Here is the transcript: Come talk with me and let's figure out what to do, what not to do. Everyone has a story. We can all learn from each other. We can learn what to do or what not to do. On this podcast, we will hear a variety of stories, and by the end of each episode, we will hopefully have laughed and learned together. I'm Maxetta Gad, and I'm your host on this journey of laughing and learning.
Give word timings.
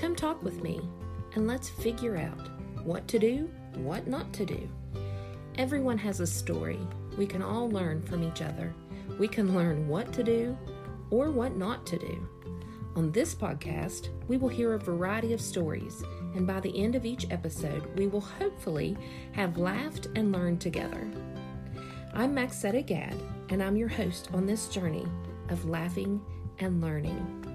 Come 0.00 0.16
talk 0.16 0.42
with 0.42 0.62
me 0.62 0.80
and 1.34 1.46
let's 1.46 1.68
figure 1.68 2.16
out 2.16 2.48
what 2.86 3.06
to 3.08 3.18
do, 3.18 3.50
what 3.74 4.06
not 4.06 4.32
to 4.32 4.46
do. 4.46 4.66
Everyone 5.58 5.98
has 5.98 6.20
a 6.20 6.26
story. 6.26 6.80
We 7.18 7.26
can 7.26 7.42
all 7.42 7.68
learn 7.68 8.00
from 8.00 8.22
each 8.22 8.40
other. 8.40 8.72
We 9.18 9.28
can 9.28 9.54
learn 9.54 9.86
what 9.88 10.10
to 10.14 10.24
do 10.24 10.56
or 11.10 11.30
what 11.30 11.54
not 11.54 11.84
to 11.88 11.98
do. 11.98 12.26
On 12.96 13.12
this 13.12 13.34
podcast, 13.34 14.08
we 14.26 14.38
will 14.38 14.48
hear 14.48 14.72
a 14.72 14.78
variety 14.78 15.34
of 15.34 15.40
stories, 15.40 16.02
and 16.34 16.46
by 16.46 16.60
the 16.60 16.82
end 16.82 16.94
of 16.94 17.04
each 17.04 17.30
episode, 17.30 17.86
we 17.94 18.06
will 18.06 18.22
hopefully 18.22 18.96
have 19.32 19.58
laughed 19.58 20.08
and 20.16 20.32
learned 20.32 20.62
together. 20.62 21.10
I'm 22.14 22.34
Maxetta 22.34 22.84
Gad, 22.86 23.14
and 23.50 23.62
I'm 23.62 23.76
your 23.76 23.88
host 23.88 24.30
on 24.32 24.46
this 24.46 24.66
journey 24.68 25.06
of 25.50 25.68
laughing 25.68 26.22
and 26.58 26.80
learning. 26.80 27.49